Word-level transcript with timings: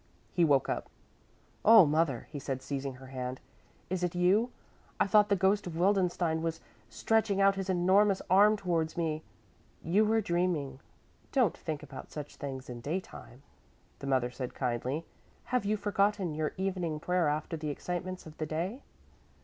He 0.33 0.43
woke 0.43 0.67
up. 0.67 0.89
"Oh, 1.63 1.85
mother," 1.85 2.25
he 2.31 2.39
said, 2.39 2.63
seizing 2.63 2.95
her 2.95 3.05
hand, 3.13 3.39
"is 3.87 4.03
it 4.03 4.15
you? 4.15 4.49
I 4.99 5.05
thought 5.05 5.29
the 5.29 5.35
ghost 5.35 5.67
of 5.67 5.77
Wildenstein 5.77 6.41
was 6.41 6.59
stretching 6.89 7.39
out 7.39 7.53
his 7.53 7.69
enormous 7.69 8.19
arm 8.27 8.57
towards 8.57 8.97
me! 8.97 9.21
"You 9.83 10.03
were 10.03 10.19
dreaming; 10.19 10.79
don't 11.31 11.55
think 11.55 11.83
about 11.83 12.11
such 12.11 12.37
things 12.37 12.67
in 12.67 12.81
daytime," 12.81 13.43
the 13.99 14.07
mother 14.07 14.31
said 14.31 14.55
kindly. 14.55 15.05
"Have 15.43 15.65
you 15.65 15.77
forgotten 15.77 16.33
your 16.33 16.53
evening 16.57 16.99
prayer 16.99 17.27
after 17.27 17.55
the 17.55 17.69
excitements 17.69 18.25
of 18.25 18.35
the 18.39 18.47
day?" 18.47 18.81